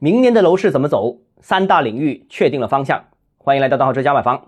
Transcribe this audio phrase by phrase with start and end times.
[0.00, 1.16] 明年的楼市怎么走？
[1.40, 3.02] 三大领域确定了方向。
[3.36, 4.40] 欢迎来到大号之家买房。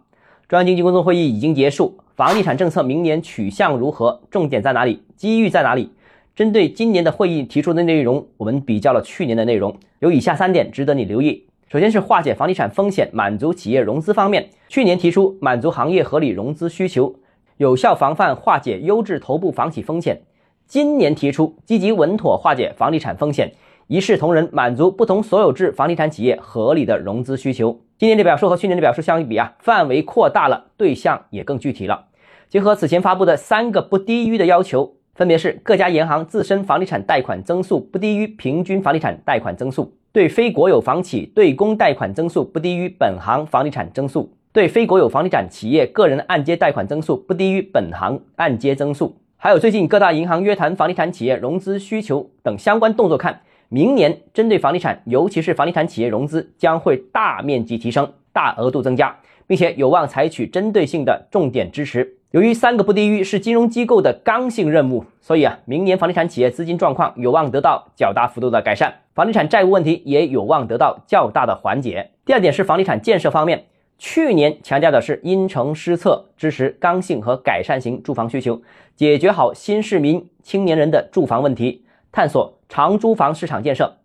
[0.49, 4.22] 中央经济工作会议已经结束，房地产政策明年取向如何？
[4.30, 5.02] 重点在哪里？
[5.16, 5.90] 机遇在哪里？
[6.36, 11.44] 针对今年的会议提出的内容，我们比较了去年的内容，有以下三点值得你留意。
[11.69, 17.16] 首先是化解房地产风险，满足企业融资方面，去年提出满足行业合理融资需求，
[17.56, 20.20] 有效防范化解优质头部房企风险。
[20.69, 23.52] 今年提出积极稳妥化解房地产风险，
[23.91, 27.81] 一视同仁，满足不同所有制房地产企业合理的融资需求。
[27.98, 32.05] 今年的表述和去年的表述相比啊，范围扩大了，对象也更具体了。
[32.48, 49.17] 结合此前发布的三个不低于的要求，分别是各家银行自身房地产贷款增速不低于平均房地产贷款增速，对非国有房企对公贷款增速不低于本行房地产增速，对非国有房地产企业个人按揭贷款增速不低于本行按揭增速。
[49.37, 53.41] 还有最近各大银行约谈房地产企业融资需求等相关动作看。
[53.73, 59.16] 明年针对房地产，尤其是房地产企业融资将会大面积提升、大额度增加，
[59.47, 62.17] 并且有望采取针对性的重点支持。
[62.33, 72.11] 由于三个不低于是金融机构的刚性任务，所以啊，明年房地产企业资金状况有望得到较大幅度的改善，房地产债务问题也有望得到较大的缓解。
[72.25, 73.67] 第二点是房地产建设方面，
[73.98, 78.61] 去年强调的是因城施策，支持刚性和改善型住房需求，
[78.97, 81.84] 解决好新市民、青年人的住房问题。
[82.12, 83.97] 探索长租房市场建设，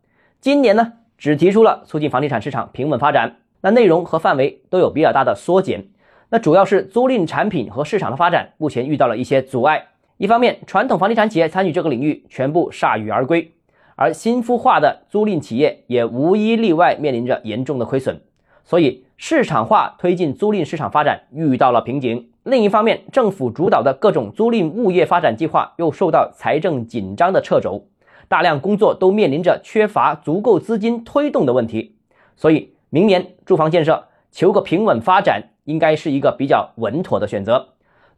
[0.42, 5.86] 今年呢只提出了促进房地产市场平稳发展，那内容和范围都有比较大的缩减。
[6.30, 9.90] 那主要是租赁产品和市场的发展目前遇到了一些阻碍。
[10.18, 13.52] 一方面，传统房地产企业参与这个领域全部铩羽而归，
[13.96, 18.20] 而新孵化的租赁企业也无一例外面临着严重的亏损，
[18.64, 22.28] 所以市场化推进租赁市场发展遇到了瓶颈。
[22.42, 27.86] 另一方面，政府主导的各种租赁物业发展计划又受到财政紧张的掣肘。
[28.28, 31.95] 大量工作都面临着缺乏足够资金推动的问题，
[32.36, 37.70] 所以明年住房建设求个平稳发展，应该是一个比较稳妥的选择。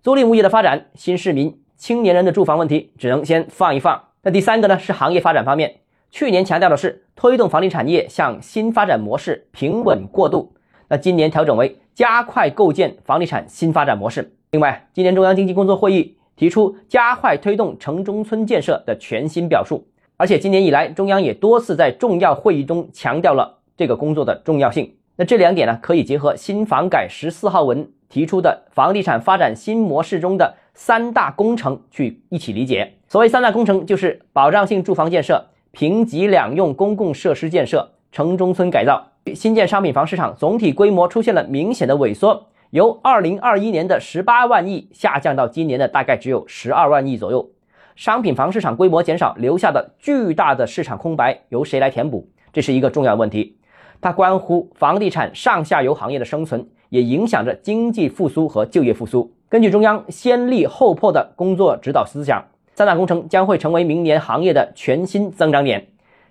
[0.01, 4.01] 租赁物业的发展，新市民、青年人的住房问题，只能先放一放。
[4.23, 10.53] 那第三个呢，是行业发展方面，去年强调的是推动房地产业向新发展模式平稳过渡，
[10.87, 14.33] 那今年调整为加快构建房地产新发展模式。
[14.51, 19.85] 另外，今年中央经济工作会议提出加快推动城中村建设的全新表述。
[20.17, 24.95] 而且今年以来，中央也多次在重要会议中强调了这个工作的重要性。
[25.15, 32.93] 那这两点呢，可以结合新房改十四号文提出的房地产发展新模式中的三大工程去一起理解。
[33.07, 39.11] 所谓三大工程，就是保障性住房建设、平级两用公共设施建设、城中村改造。
[39.35, 47.51] 新建商品房市场总体规模出现了明显的萎缩，由二零二一年的十八万亿下降到今年的大概只有十二万亿左右。
[47.97, 52.29] 商品房市场规模减少，留下的巨大的市场空白由谁来填补？
[52.53, 53.57] 这是一个重要问题，
[53.99, 59.33] 它关乎房地产上下游行业的生存，也影响着经济复苏和就业复苏。
[59.49, 65.87] 根据中央先立后破的工作指导思想，三大工程将会成为明年行业的全新增长点，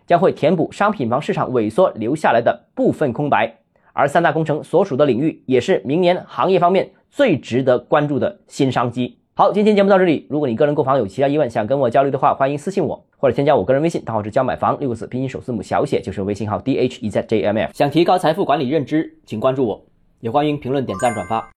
[0.06, 3.52] 将会填补商品房市场萎缩留下来的部分空白。
[3.92, 9.18] 而三大工程所属的领域，也是明年行业方面最值得关注的新商机。
[9.38, 10.26] 好，今天节目到这里。
[10.30, 17.70] 如果你个人购房有其他疑问，想跟我交流的话，欢迎私信我或者添加我个人微信，账号是教买房六个字拼音首字母小写，就是微信号 d h e z j m f。
[17.74, 19.84] 想提高财富管理认知，请关注我，
[20.20, 21.50] 也欢迎评论、点赞、转发。